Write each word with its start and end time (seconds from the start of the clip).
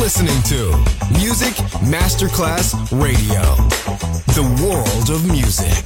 listening 0.00 0.42
to 0.44 0.70
Music 1.12 1.52
Masterclass 1.84 2.72
Radio, 2.90 3.42
the 4.32 4.42
world 4.64 5.10
of 5.10 5.30
music. 5.30 5.84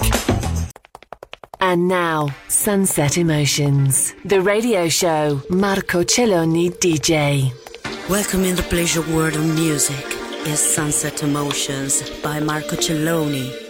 And 1.60 1.88
now, 1.88 2.28
Sunset 2.46 3.18
Emotions, 3.18 4.14
the 4.24 4.40
radio 4.40 4.88
show 4.88 5.42
Marco 5.50 6.04
Celloni 6.04 6.70
DJ. 6.70 7.52
Welcome 8.08 8.44
in 8.44 8.54
the 8.54 8.62
pleasure 8.62 9.02
world 9.12 9.34
of 9.34 9.44
music 9.56 10.06
is 10.46 10.60
Sunset 10.60 11.24
Emotions 11.24 12.08
by 12.20 12.38
Marco 12.38 12.76
Celloni. 12.76 13.63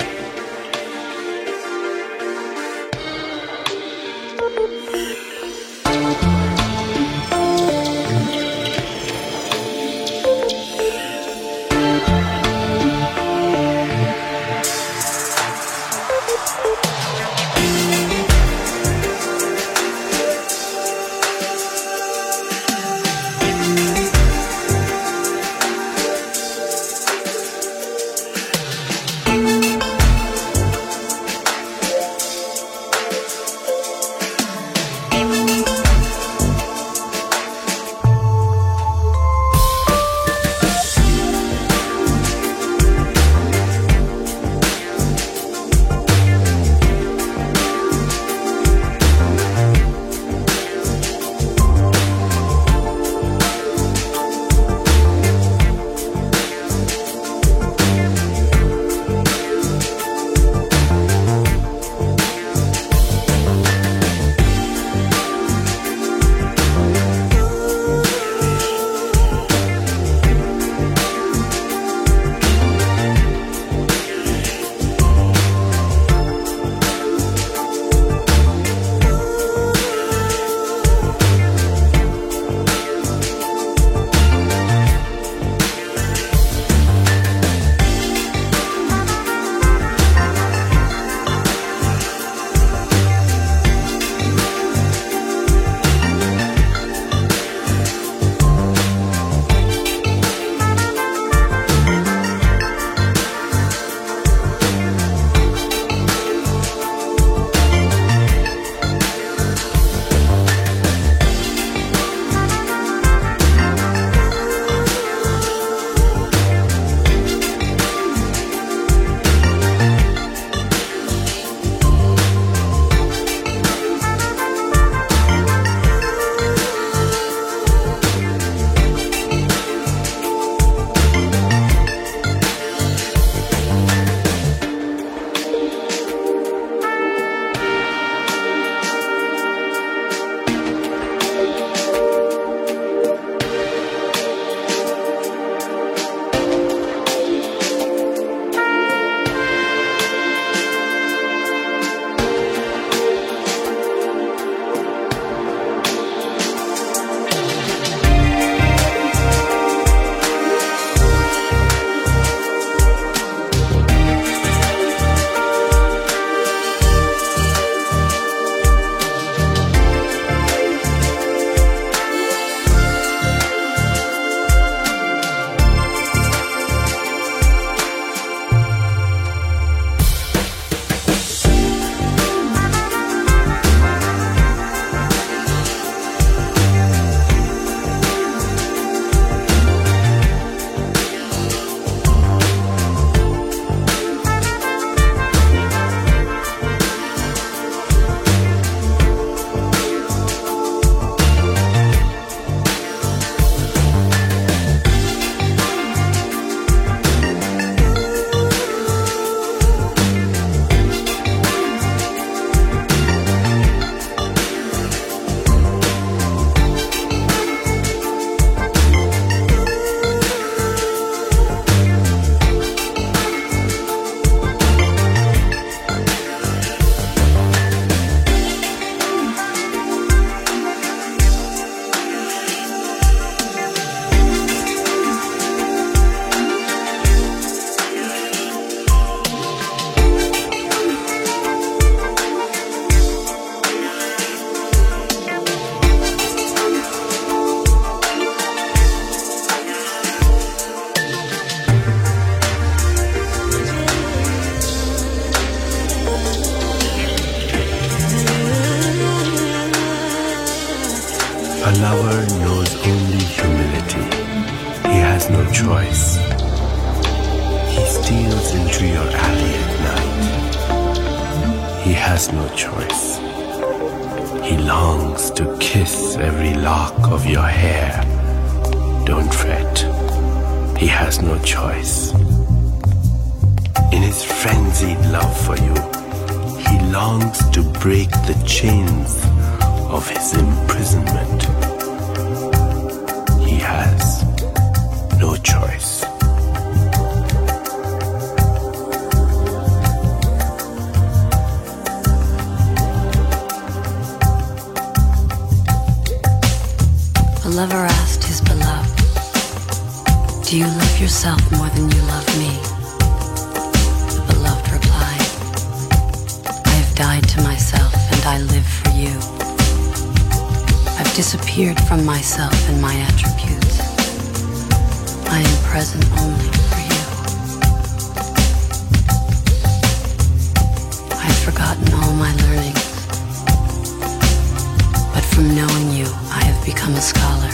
From 335.34 335.48
knowing 335.48 335.90
you, 335.90 336.06
I 336.30 336.44
have 336.44 336.64
become 336.64 336.94
a 336.94 337.00
scholar. 337.00 337.50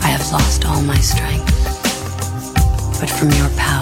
I 0.00 0.08
have 0.08 0.32
lost 0.32 0.64
all 0.64 0.80
my 0.80 0.96
strength, 0.96 1.52
but 2.98 3.10
from 3.10 3.28
your 3.32 3.50
power, 3.58 3.81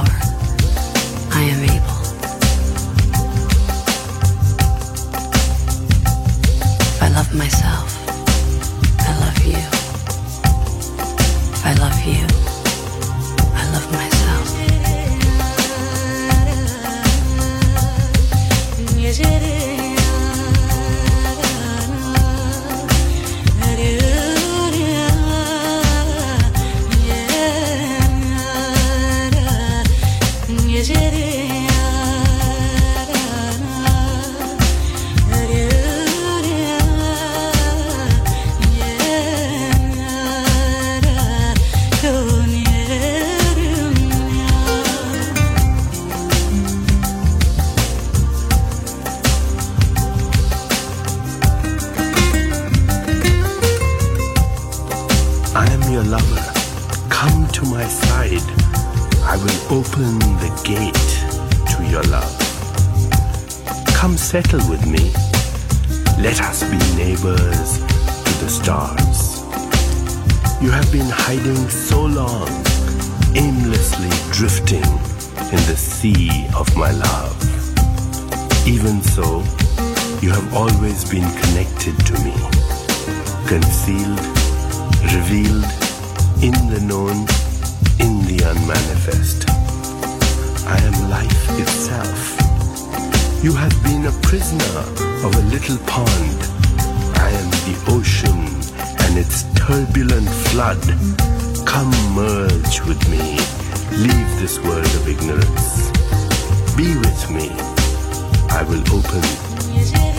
will 108.71 108.95
open 108.95 109.21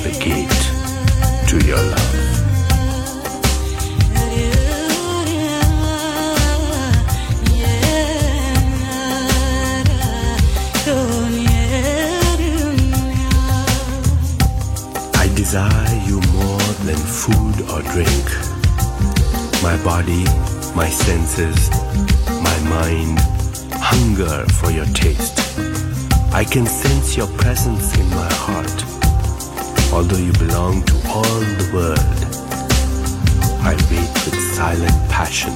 the 0.03 0.11
gate 0.19 0.61
to 1.47 1.57
your 1.65 1.77
love. 1.77 2.17
I 15.15 15.27
desire 15.33 15.95
you 16.05 16.19
more 16.33 16.59
than 16.83 16.97
food 16.97 17.61
or 17.71 17.81
drink. 17.93 18.27
My 19.63 19.81
body, 19.81 20.25
my 20.75 20.89
senses, 20.89 21.69
my 22.43 22.59
mind 22.69 23.17
hunger 23.71 24.45
for 24.59 24.71
your 24.71 24.85
taste. 24.87 25.70
I 26.33 26.45
can 26.45 26.65
sense 26.65 27.17
your 27.17 27.27
presence 27.27 27.97
in 27.99 28.09
my 28.09 28.29
heart. 28.31 28.85
Although 29.93 30.17
you 30.17 30.31
belong 30.33 30.81
to 30.83 30.93
all 31.09 31.23
the 31.23 31.69
world, 31.73 31.99
I 33.61 33.75
wait 33.91 34.25
with 34.25 34.39
silent 34.55 35.09
passion 35.09 35.51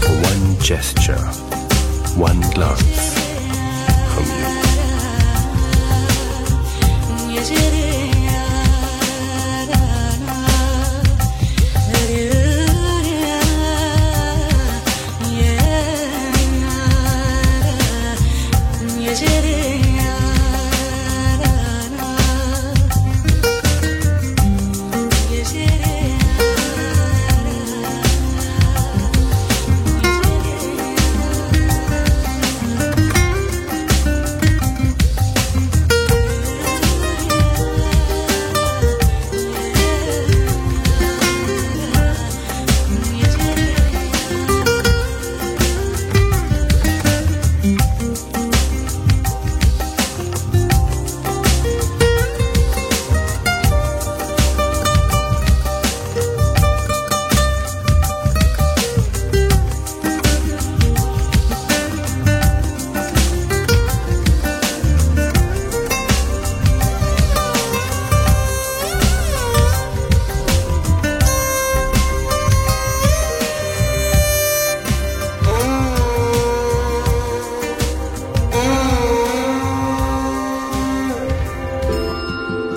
for 0.00 0.12
one 0.30 0.60
gesture, 0.60 1.22
one 2.16 2.40
glance. 2.54 3.15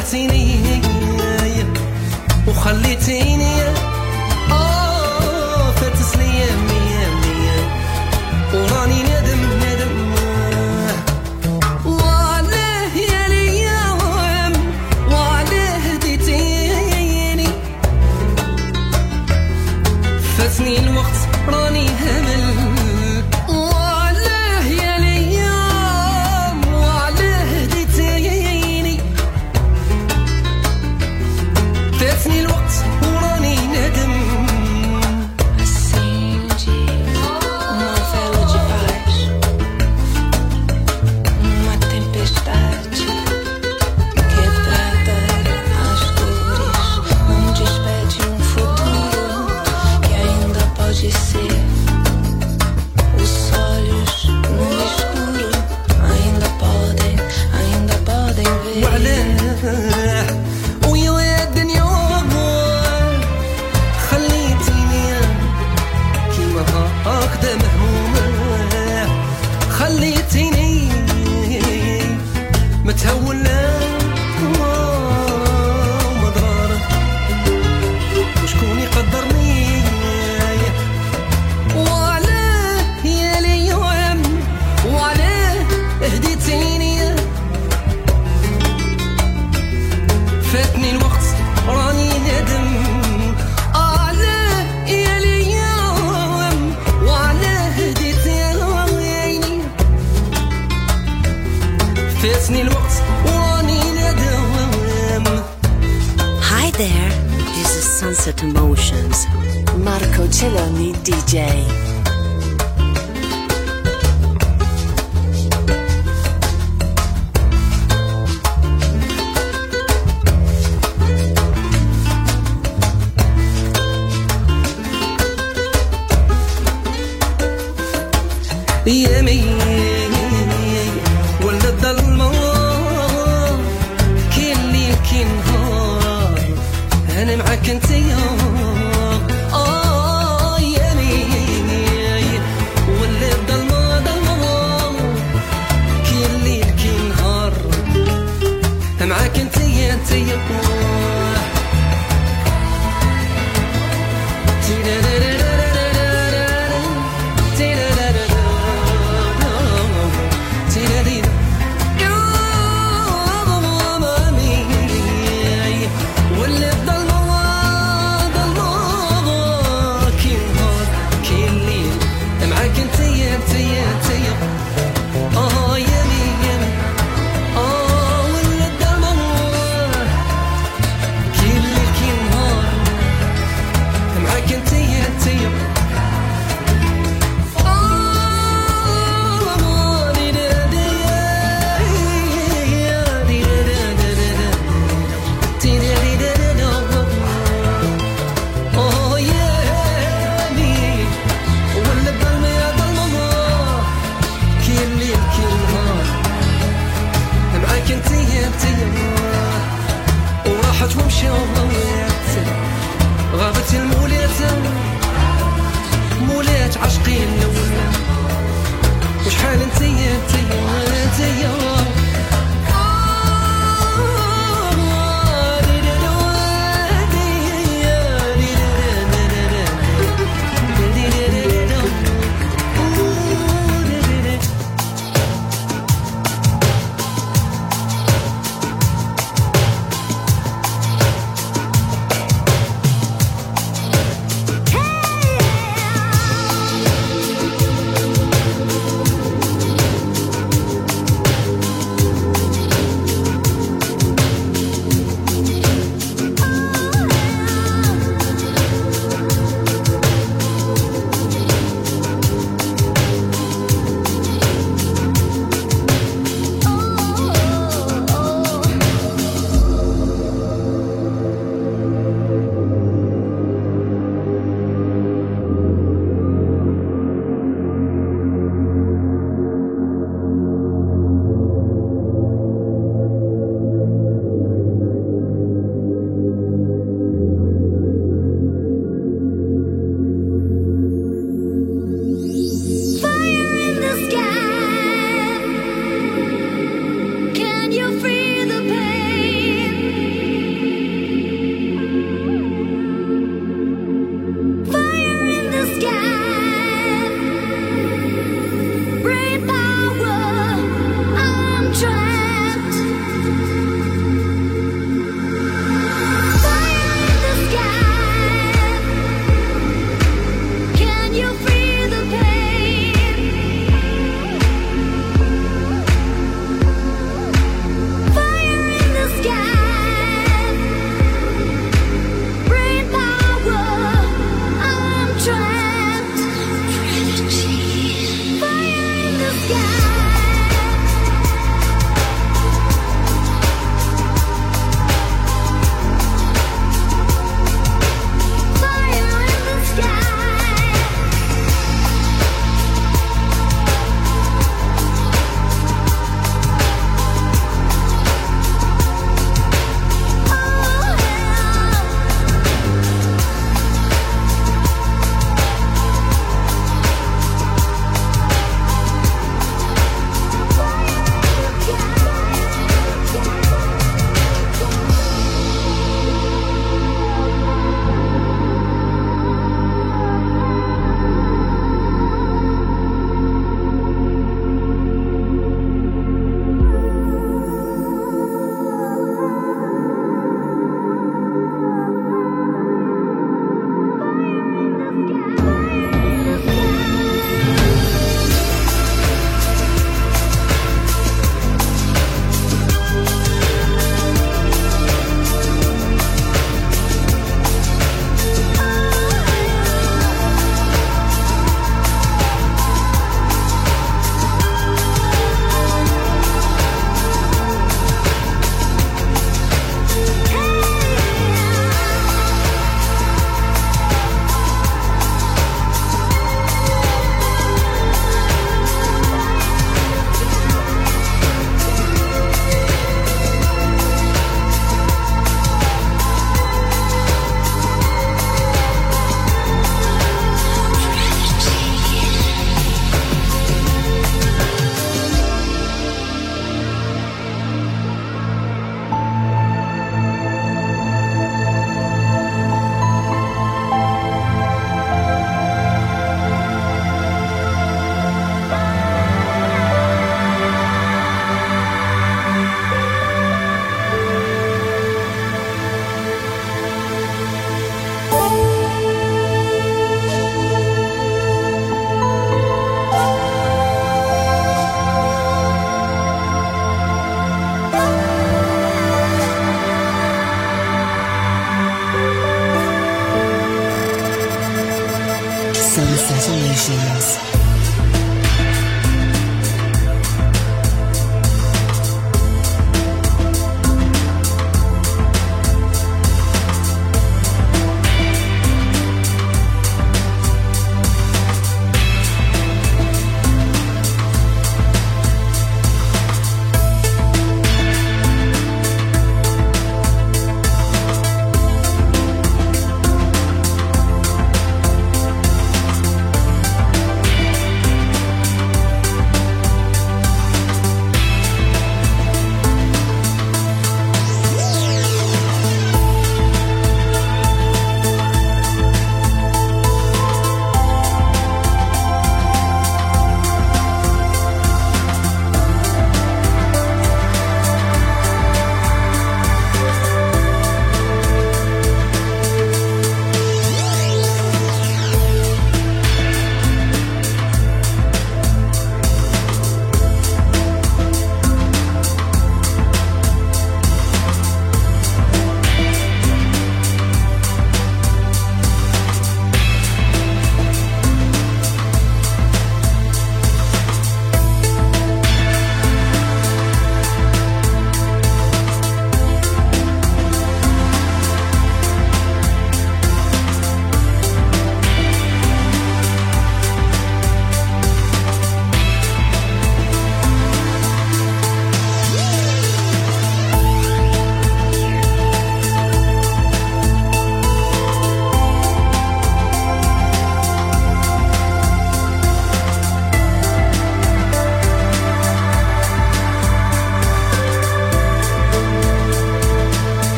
خلعتيني 0.00 0.80
وخليتيني 2.48 3.29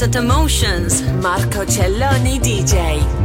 This 0.00 0.08
is 0.08 0.14
Sunset 0.14 0.24
Emotions. 0.24 1.02
Marco 1.22 1.66
Celloni 1.66 2.38
DJ. 2.38 3.19